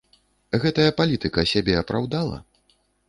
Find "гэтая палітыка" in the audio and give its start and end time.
0.63-1.45